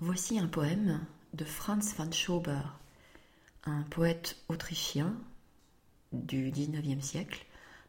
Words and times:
Voici 0.00 0.38
un 0.38 0.46
poème 0.46 1.04
de 1.34 1.44
Franz 1.44 1.96
van 1.96 2.12
Schober, 2.12 2.62
un 3.64 3.82
poète 3.82 4.36
autrichien 4.48 5.12
du 6.12 6.52
XIXe 6.52 7.04
siècle, 7.04 7.44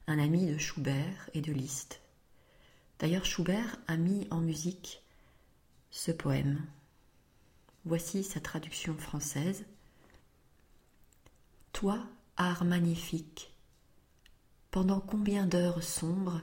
un 0.07 0.17
ami 0.17 0.47
de 0.47 0.57
Schubert 0.57 1.29
et 1.35 1.41
de 1.41 1.51
Liszt. 1.51 2.01
D'ailleurs, 2.97 3.25
Schubert 3.25 3.77
a 3.85 3.95
mis 3.95 4.27
en 4.31 4.39
musique 4.39 5.03
ce 5.91 6.11
poème. 6.11 6.65
Voici 7.85 8.23
sa 8.23 8.39
traduction 8.39 8.97
française. 8.97 9.67
Toi, 11.73 11.99
art 12.37 12.65
magnifique, 12.65 13.53
pendant 14.71 14.99
combien 14.99 15.45
d'heures 15.45 15.83
sombres 15.83 16.41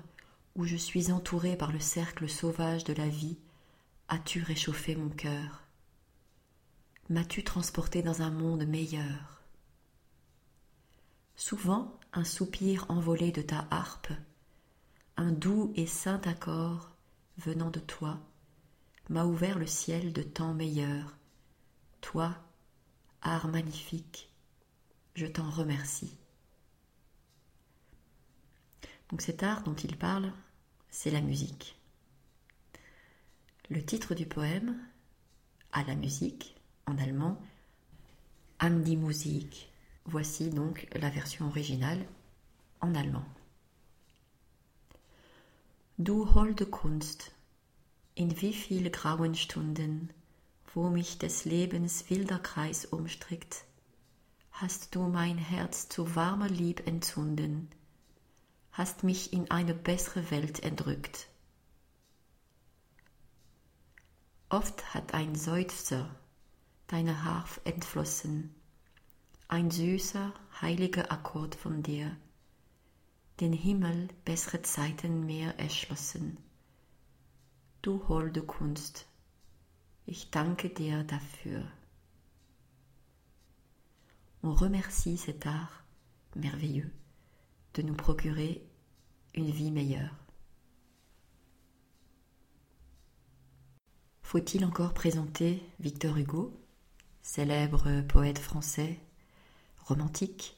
où 0.54 0.64
je 0.64 0.76
suis 0.76 1.10
entouré 1.10 1.56
par 1.56 1.72
le 1.72 1.80
cercle 1.80 2.28
sauvage 2.28 2.84
de 2.84 2.92
la 2.92 3.08
vie, 3.08 3.36
as-tu 4.08 4.42
réchauffé 4.42 4.94
mon 4.94 5.08
cœur? 5.08 5.62
M'as-tu 7.08 7.42
transporté 7.44 8.02
dans 8.02 8.22
un 8.22 8.30
monde 8.30 8.64
meilleur? 8.66 9.42
Souvent, 11.36 11.98
un 12.12 12.24
soupir 12.24 12.86
envolé 12.88 13.32
de 13.32 13.42
ta 13.42 13.66
harpe, 13.70 14.12
un 15.16 15.32
doux 15.32 15.72
et 15.76 15.86
saint 15.86 16.20
accord 16.22 16.90
venant 17.38 17.70
de 17.70 17.80
toi, 17.80 18.20
m'a 19.08 19.24
ouvert 19.24 19.58
le 19.58 19.66
ciel 19.66 20.12
de 20.12 20.22
temps 20.22 20.54
meilleur. 20.54 21.16
Toi, 22.00 22.34
art 23.22 23.48
magnifique, 23.48 24.30
je 25.14 25.26
t'en 25.26 25.50
remercie. 25.50 26.16
Donc 29.10 29.20
cet 29.20 29.42
art 29.42 29.62
dont 29.62 29.74
il 29.74 29.96
parle, 29.96 30.32
c'est 30.90 31.10
la 31.10 31.20
musique. 31.20 31.75
Le 33.68 33.84
titre 33.84 34.14
du 34.14 34.26
poème, 34.26 34.78
à 35.72 35.82
la 35.82 35.96
musique, 35.96 36.54
en 36.86 36.96
allemand, 36.98 37.36
An 38.60 38.70
die 38.84 38.96
Musik. 38.96 39.68
Voici 40.04 40.50
donc 40.50 40.86
la 40.94 41.10
version 41.10 41.48
originale 41.48 42.06
en 42.80 42.94
allemand. 42.94 43.24
Du 45.98 46.26
holde 46.32 46.64
Kunst, 46.66 47.32
in 48.14 48.40
wie 48.40 48.52
viel 48.52 48.88
grauen 48.90 49.34
Stunden, 49.34 50.10
wo 50.72 50.88
mich 50.88 51.18
des 51.18 51.44
Lebens 51.44 52.08
wilder 52.08 52.38
Kreis 52.38 52.84
umstrickt, 52.84 53.64
hast 54.52 54.94
du 54.94 55.08
mein 55.08 55.38
Herz 55.38 55.88
zu 55.88 56.14
warmer 56.14 56.48
Lieb 56.48 56.86
entzünden, 56.86 57.68
hast 58.70 59.02
mich 59.02 59.32
in 59.32 59.50
eine 59.50 59.74
bessere 59.74 60.30
Welt 60.30 60.62
entrückt. 60.62 61.26
Oft 64.48 64.94
hat 64.94 65.12
ein 65.12 65.34
Seufzer 65.34 66.08
deine 66.86 67.24
Harf 67.24 67.60
entflossen, 67.64 68.54
ein 69.48 69.72
süßer, 69.72 70.32
heiliger 70.60 71.10
Akkord 71.10 71.56
von 71.56 71.82
dir, 71.82 72.16
den 73.40 73.52
Himmel 73.52 74.08
bessere 74.24 74.62
Zeiten 74.62 75.26
mehr 75.26 75.58
erschlossen. 75.58 76.38
Du 77.82 78.06
holde 78.06 78.42
Kunst, 78.42 79.06
ich 80.04 80.30
danke 80.30 80.70
dir 80.70 81.02
dafür. 81.02 81.66
On 84.42 84.52
remercie 84.52 85.16
cet 85.16 85.44
art 85.46 85.72
merveilleux 86.36 86.92
de 87.74 87.82
nous 87.82 87.96
procurer 87.96 88.62
une 89.34 89.50
vie 89.50 89.72
meilleure. 89.72 90.25
Faut-il 94.26 94.64
encore 94.64 94.92
présenter 94.92 95.62
Victor 95.78 96.16
Hugo, 96.16 96.52
célèbre 97.22 98.00
poète 98.08 98.40
français, 98.40 98.98
romantique? 99.78 100.56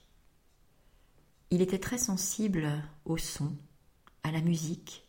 Il 1.51 1.61
était 1.61 1.79
très 1.79 1.99
sensible 1.99 2.67
au 3.05 3.19
son, 3.19 3.55
à 4.23 4.31
la 4.31 4.41
musique, 4.41 5.07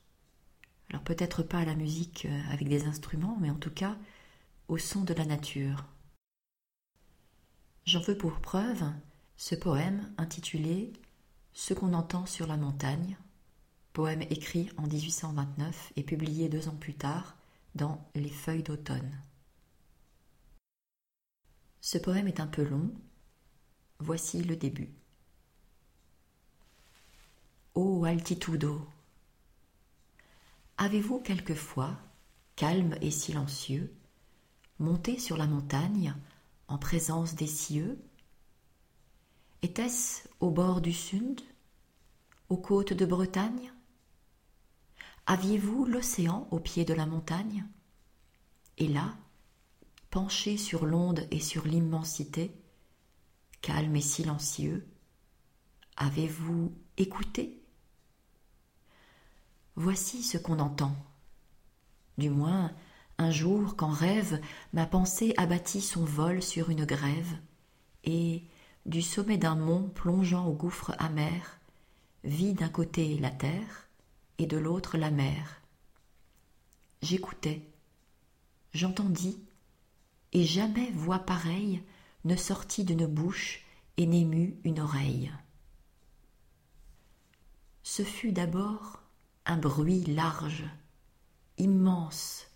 alors 0.89 1.03
peut-être 1.03 1.41
pas 1.41 1.59
à 1.59 1.65
la 1.65 1.73
musique 1.73 2.27
avec 2.51 2.67
des 2.67 2.83
instruments, 2.83 3.37
mais 3.39 3.49
en 3.49 3.55
tout 3.55 3.71
cas 3.71 3.95
au 4.67 4.77
son 4.77 5.05
de 5.05 5.13
la 5.13 5.25
nature. 5.25 5.85
J'en 7.85 8.01
veux 8.01 8.17
pour 8.17 8.41
preuve 8.41 8.83
ce 9.37 9.55
poème 9.55 10.11
intitulé 10.17 10.91
ce 11.53 11.73
qu'on 11.73 11.93
entend 11.93 12.25
sur 12.25 12.45
la 12.45 12.57
montagne, 12.57 13.15
poème 13.93 14.23
écrit 14.23 14.69
en 14.75 14.85
1829 14.85 15.93
et 15.95 16.03
publié 16.03 16.49
deux 16.49 16.67
ans 16.67 16.75
plus 16.75 16.95
tard 16.95 17.37
dans 17.75 18.09
Les 18.15 18.29
Feuilles 18.29 18.63
d'automne. 18.63 19.21
Ce 21.81 21.97
poème 21.97 22.27
est 22.27 22.39
un 22.39 22.47
peu 22.47 22.63
long. 22.63 22.91
Voici 23.99 24.43
le 24.43 24.55
début. 24.55 24.93
Ô 27.73 28.03
altitudo 28.05 28.87
Avez-vous 30.77 31.19
quelquefois, 31.19 31.97
calme 32.55 32.95
et 33.01 33.11
silencieux, 33.11 33.93
monté 34.79 35.19
sur 35.19 35.35
la 35.35 35.47
montagne 35.47 36.13
en 36.67 36.77
présence 36.77 37.35
des 37.35 37.47
cieux? 37.47 37.99
Était-ce 39.61 40.27
au 40.39 40.51
bord 40.51 40.79
du 40.79 40.93
Sund 40.93 41.41
aux 42.47 42.57
côtes 42.57 42.93
de 42.93 43.05
Bretagne? 43.05 43.73
Aviez-vous 45.29 45.85
l'océan 45.85 46.47
au 46.49 46.59
pied 46.59 46.85
de 46.85 46.93
la 46.95 47.05
montagne? 47.05 47.63
Et 48.79 48.87
là, 48.87 49.15
penché 50.09 50.57
sur 50.57 50.87
l'onde 50.87 51.27
et 51.29 51.39
sur 51.39 51.67
l'immensité, 51.67 52.51
calme 53.61 53.95
et 53.95 54.01
silencieux, 54.01 54.87
avez-vous 55.97 56.73
écouté? 56.97 57.61
Voici 59.75 60.23
ce 60.23 60.39
qu'on 60.39 60.57
entend. 60.57 60.95
Du 62.17 62.31
moins, 62.31 62.73
un 63.19 63.29
jour, 63.29 63.75
qu'en 63.75 63.91
rêve, 63.91 64.41
ma 64.73 64.87
pensée 64.87 65.35
abattit 65.37 65.81
son 65.81 66.05
vol 66.05 66.41
sur 66.41 66.71
une 66.71 66.85
grève, 66.85 67.37
et, 68.03 68.45
du 68.87 69.03
sommet 69.03 69.37
d'un 69.37 69.53
mont 69.53 69.89
plongeant 69.89 70.47
au 70.47 70.53
gouffre 70.53 70.95
amer, 70.97 71.59
vit 72.23 72.55
d'un 72.55 72.69
côté 72.69 73.15
la 73.19 73.29
terre 73.29 73.88
et 74.39 74.47
de 74.47 74.57
l'autre 74.57 74.97
la 74.97 75.11
mer. 75.11 75.61
J'écoutais, 77.01 77.61
j'entendis, 78.73 79.43
et 80.31 80.45
jamais 80.45 80.91
voix 80.91 81.19
pareille 81.19 81.83
ne 82.23 82.35
sortit 82.35 82.85
d'une 82.85 83.05
bouche 83.05 83.65
et 83.97 84.05
n'émut 84.05 84.59
une 84.63 84.79
oreille. 84.79 85.31
Ce 87.83 88.03
fut 88.03 88.31
d'abord 88.31 89.01
un 89.45 89.57
bruit 89.57 90.05
large, 90.05 90.65
immense, 91.57 92.47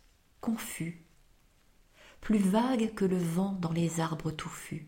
confus, 0.42 1.06
plus 2.22 2.38
vague 2.38 2.94
que 2.94 3.06
le 3.06 3.18
vent 3.18 3.54
dans 3.54 3.72
les 3.72 4.00
arbres 4.00 4.32
touffus, 4.32 4.88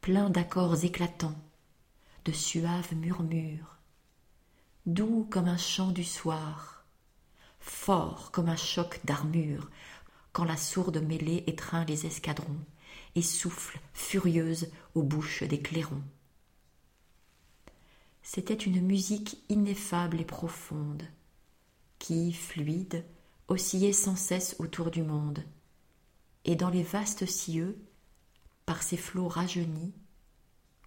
plein 0.00 0.30
d'accords 0.30 0.84
éclatants, 0.84 1.40
de 2.24 2.32
suaves 2.32 2.94
murmures, 2.94 3.78
doux 4.86 5.26
comme 5.30 5.46
un 5.46 5.56
chant 5.56 5.92
du 5.92 6.02
soir, 6.02 6.84
fort 7.60 8.32
comme 8.32 8.48
un 8.48 8.56
choc 8.56 9.00
d'armure, 9.04 9.70
quand 10.32 10.44
la 10.44 10.56
sourde 10.56 10.98
mêlée 10.98 11.44
étreint 11.46 11.84
les 11.84 12.06
escadrons 12.06 12.58
et 13.14 13.22
souffle 13.22 13.78
furieuse 13.92 14.70
aux 14.94 15.02
bouches 15.02 15.44
des 15.44 15.60
clairons. 15.60 16.02
C'était 18.22 18.54
une 18.54 18.80
musique 18.80 19.38
ineffable 19.48 20.20
et 20.20 20.24
profonde, 20.24 21.04
qui, 21.98 22.32
fluide, 22.32 23.04
oscillait 23.48 23.92
sans 23.92 24.16
cesse 24.16 24.56
autour 24.58 24.90
du 24.90 25.02
monde, 25.02 25.44
et 26.44 26.56
dans 26.56 26.70
les 26.70 26.82
vastes 26.82 27.26
cieux, 27.26 27.78
par 28.66 28.82
ses 28.82 28.96
flots 28.96 29.28
rajeunis, 29.28 29.92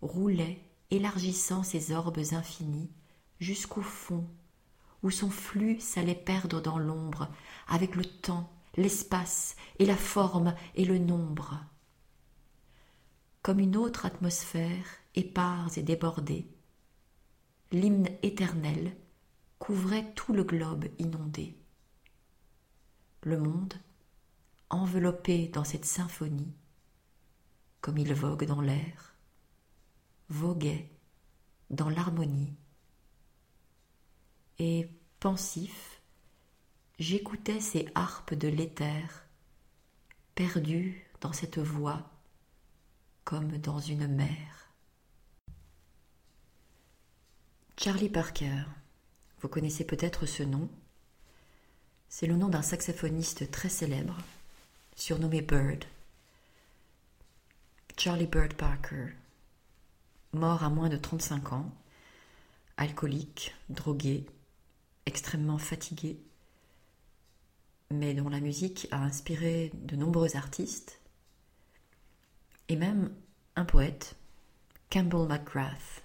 roulait 0.01 0.59
élargissant 0.91 1.63
ses 1.63 1.93
orbes 1.93 2.21
infinis 2.31 2.89
jusqu'au 3.39 3.81
fond, 3.81 4.25
où 5.03 5.11
son 5.11 5.29
flux 5.29 5.79
s'allait 5.79 6.15
perdre 6.15 6.61
dans 6.61 6.77
l'ombre, 6.77 7.29
avec 7.67 7.95
le 7.95 8.05
temps, 8.05 8.51
l'espace 8.75 9.55
et 9.79 9.85
la 9.85 9.95
forme 9.95 10.55
et 10.75 10.85
le 10.85 10.97
nombre. 10.97 11.59
Comme 13.41 13.59
une 13.59 13.77
autre 13.77 14.05
atmosphère, 14.05 14.85
épars 15.13 15.77
et 15.77 15.83
débordée, 15.83 16.47
l'hymne 17.71 18.09
éternel 18.23 18.95
couvrait 19.59 20.11
tout 20.13 20.33
le 20.33 20.43
globe 20.43 20.85
inondé. 20.99 21.55
Le 23.21 23.39
monde, 23.39 23.75
enveloppé 24.69 25.47
dans 25.47 25.63
cette 25.63 25.85
symphonie, 25.85 26.53
comme 27.81 27.97
il 27.97 28.13
vogue 28.13 28.45
dans 28.45 28.61
l'air, 28.61 29.15
voguait 30.29 30.89
dans 31.69 31.89
l'harmonie. 31.89 32.55
Et 34.59 34.87
pensif, 35.19 36.01
j'écoutais 36.97 37.59
ces 37.59 37.89
harpes 37.95 38.33
de 38.33 38.47
l'éther 38.47 39.25
perdu 40.33 41.05
dans 41.21 41.33
cette 41.33 41.57
voie 41.57 42.09
comme 43.23 43.57
dans 43.57 43.79
une 43.79 44.07
mer. 44.07 44.71
Charlie 47.77 48.09
Parker, 48.09 48.63
vous 49.41 49.49
connaissez 49.49 49.83
peut-être 49.83 50.25
ce 50.25 50.43
nom. 50.43 50.69
C'est 52.07 52.27
le 52.27 52.37
nom 52.37 52.47
d'un 52.47 52.61
saxophoniste 52.61 53.51
très 53.51 53.69
célèbre, 53.69 54.17
surnommé 54.95 55.41
Bird. 55.41 55.83
Charlie 57.97 58.27
Bird 58.27 58.53
Parker, 58.53 59.07
mort 60.33 60.63
à 60.63 60.69
moins 60.69 60.89
de 60.89 60.97
35 60.97 61.53
ans, 61.53 61.71
alcoolique, 62.77 63.53
drogué, 63.69 64.25
extrêmement 65.05 65.57
fatigué, 65.57 66.19
mais 67.91 68.13
dont 68.13 68.29
la 68.29 68.39
musique 68.39 68.87
a 68.91 69.03
inspiré 69.03 69.71
de 69.73 69.95
nombreux 69.95 70.35
artistes, 70.35 70.99
et 72.67 72.75
même 72.75 73.13
un 73.55 73.65
poète, 73.65 74.15
Campbell 74.89 75.27
McGrath, 75.27 76.03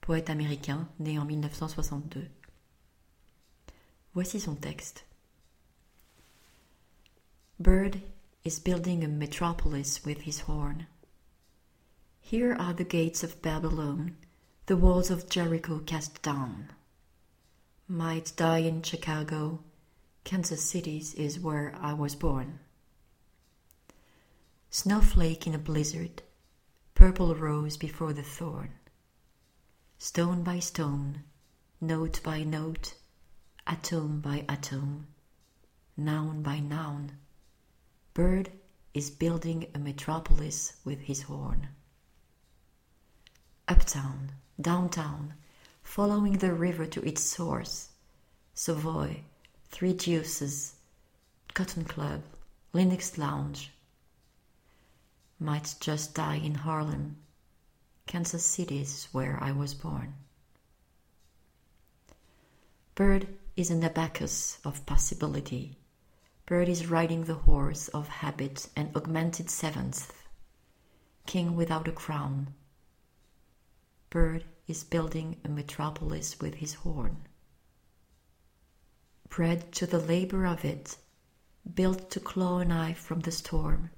poète 0.00 0.30
américain 0.30 0.88
né 0.98 1.18
en 1.18 1.24
1962. 1.24 2.28
Voici 4.14 4.40
son 4.40 4.54
texte. 4.54 5.06
Bird 7.58 8.00
is 8.44 8.58
building 8.58 9.04
a 9.04 9.08
metropolis 9.08 10.04
with 10.04 10.26
his 10.26 10.40
horn. 10.40 10.86
Here 12.20 12.54
are 12.54 12.74
the 12.74 12.84
gates 12.84 13.22
of 13.22 13.40
Babylon, 13.42 14.16
the 14.66 14.76
walls 14.76 15.10
of 15.10 15.28
Jericho 15.28 15.78
cast 15.78 16.22
down. 16.22 16.68
Might 17.86 18.32
die 18.36 18.58
in 18.58 18.82
Chicago, 18.82 19.62
Kansas 20.24 20.64
City 20.64 21.04
is 21.18 21.38
where 21.38 21.76
I 21.78 21.92
was 21.92 22.14
born. 22.14 22.60
Snowflake 24.70 25.46
in 25.46 25.54
a 25.54 25.58
blizzard, 25.58 26.22
purple 26.94 27.34
rose 27.34 27.76
before 27.76 28.14
the 28.14 28.22
thorn. 28.22 28.70
Stone 29.98 30.44
by 30.44 30.60
stone, 30.60 31.24
note 31.78 32.22
by 32.22 32.42
note, 32.42 32.94
atom 33.66 34.22
by 34.22 34.46
atom, 34.48 35.06
noun 35.94 36.42
by 36.42 36.60
noun, 36.60 37.12
bird 38.14 38.50
is 38.94 39.10
building 39.10 39.66
a 39.74 39.78
metropolis 39.78 40.72
with 40.86 41.00
his 41.00 41.24
horn. 41.24 41.68
Uptown, 43.68 44.32
downtown, 44.58 45.34
following 45.94 46.32
the 46.38 46.52
river 46.52 46.84
to 46.84 47.00
its 47.06 47.22
source, 47.22 47.90
Savoy, 48.52 49.20
Three 49.68 49.94
Juices, 49.94 50.74
Cotton 51.54 51.84
Club, 51.84 52.20
Linux 52.74 53.16
Lounge. 53.16 53.70
Might 55.38 55.76
just 55.78 56.12
die 56.12 56.40
in 56.42 56.56
Harlem. 56.56 57.18
Kansas 58.08 58.44
City 58.44 58.80
is 58.80 59.06
where 59.12 59.38
I 59.40 59.52
was 59.52 59.72
born. 59.72 60.14
Bird 62.96 63.28
is 63.56 63.70
an 63.70 63.84
abacus 63.84 64.58
of 64.64 64.84
possibility. 64.86 65.78
Bird 66.44 66.68
is 66.68 66.88
riding 66.88 67.22
the 67.22 67.34
horse 67.46 67.86
of 67.86 68.08
habit 68.08 68.68
and 68.74 68.90
augmented 68.96 69.48
seventh. 69.48 70.12
King 71.24 71.54
without 71.54 71.86
a 71.86 71.92
crown. 71.92 72.52
Bird 74.10 74.44
is 74.66 74.84
building 74.84 75.36
a 75.44 75.48
metropolis 75.48 76.40
with 76.40 76.54
his 76.54 76.74
horn 76.74 77.16
bred 79.34 79.72
to 79.72 79.84
the 79.84 79.98
labor 79.98 80.46
of 80.46 80.64
it, 80.64 80.96
built 81.74 82.08
to 82.08 82.20
claw 82.20 82.58
an 82.58 82.70
eye 82.70 82.92
from 82.92 83.18
the 83.20 83.32
storm, 83.32 83.90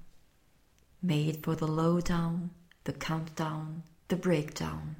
made 0.99 1.43
for 1.43 1.55
the 1.55 1.67
lowdown, 1.67 2.49
the 2.85 2.93
countdown, 2.93 3.83
the 4.07 4.15
breakdown. 4.15 4.95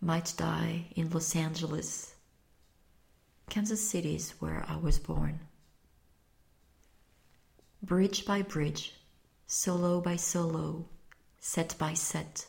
Might 0.00 0.32
die 0.38 0.86
in 0.96 1.10
Los 1.10 1.36
Angeles, 1.36 2.14
Kansas 3.50 3.86
City 3.86 4.14
is 4.14 4.30
where 4.38 4.64
I 4.66 4.76
was 4.76 4.98
born. 4.98 5.40
Bridge 7.82 8.24
by 8.24 8.40
bridge, 8.40 8.94
solo 9.46 10.00
by 10.00 10.16
solo, 10.16 10.88
set 11.38 11.76
by 11.76 11.92
set, 11.92 12.46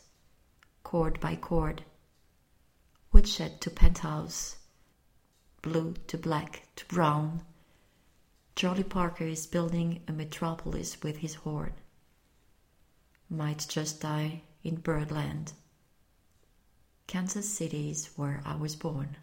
chord 0.90 1.20
by 1.20 1.36
chord, 1.36 1.84
woodshed 3.12 3.60
to 3.60 3.70
penthouse, 3.70 4.56
blue 5.62 5.94
to 6.08 6.18
black 6.18 6.66
to 6.74 6.84
brown. 6.86 7.40
Charlie 8.56 8.82
Parker 8.82 9.22
is 9.22 9.46
building 9.46 10.02
a 10.08 10.12
metropolis 10.12 11.00
with 11.00 11.18
his 11.18 11.36
horn. 11.36 11.74
Might 13.28 13.68
just 13.68 14.00
die 14.00 14.42
in 14.64 14.80
Birdland. 14.80 15.52
Kansas 17.06 17.48
City 17.48 17.90
is 17.90 18.10
where 18.16 18.42
I 18.44 18.56
was 18.56 18.74
born. 18.74 19.16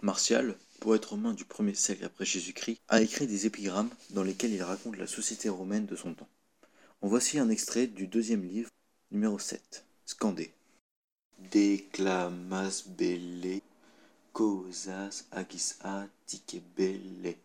Martial, 0.00 0.54
poète 0.80 1.04
romain 1.04 1.34
du 1.34 1.44
1er 1.44 1.74
siècle 1.74 2.04
après 2.06 2.24
Jésus-Christ, 2.24 2.80
a 2.88 3.02
écrit 3.02 3.26
des 3.26 3.44
épigrammes 3.44 3.90
dans 4.12 4.22
lesquels 4.22 4.54
il 4.54 4.62
raconte 4.62 4.96
la 4.96 5.06
société 5.06 5.50
romaine 5.50 5.84
de 5.84 5.96
son 5.96 6.14
temps. 6.14 6.30
En 7.02 7.08
voici 7.08 7.38
un 7.38 7.50
extrait 7.50 7.88
du 7.88 8.06
deuxième 8.06 8.42
livre, 8.42 8.70
numéro 9.10 9.38
7, 9.38 9.84
Scandé. 10.04 10.52
Declamas 11.38 12.82
belle, 12.88 13.62
causas 14.32 15.26
agis 15.30 15.76
attique 15.80 16.60
belle, 16.76 17.36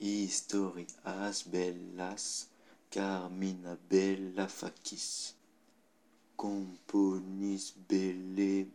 historias 0.00 1.44
bellas, 1.46 2.48
carmina 2.90 3.76
bella 3.90 4.48
facis, 4.48 5.34
componis 6.36 7.74
belle, 7.88 8.66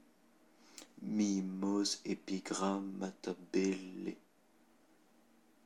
mimos 1.01 2.01
epigrammata 2.06 3.36
belle, 3.51 4.15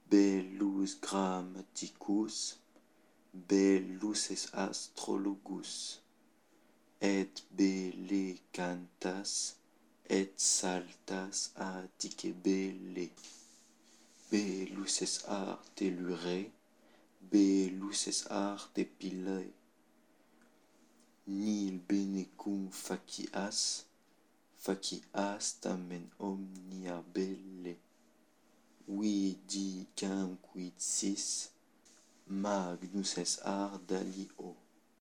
bellus 0.10 0.96
grammaticus, 1.02 2.60
bellus 3.34 4.48
astrologus 4.54 6.03
et 7.06 7.44
belle 7.52 8.38
cantas, 8.54 9.58
et 10.10 10.32
saltas 10.38 11.52
attique 11.58 12.32
belle. 12.46 13.10
Bellus 14.32 15.02
es 15.02 15.16
arte 15.28 15.90
lure, 15.98 16.38
bellus 17.30 18.08
es 18.08 18.24
arte 18.30 18.86
pile. 18.86 19.42
Nil 21.28 21.82
bene 21.90 22.24
cum 22.38 22.70
facias, 22.72 23.60
facias 24.64 25.54
tamen 25.60 26.08
omnia 26.32 27.04
belle. 27.14 27.76
Vidi 28.88 29.70
camquid 30.00 30.80
sis, 30.80 31.50
magnus 32.28 33.18
es 33.18 33.42
ardalio. 33.44 34.63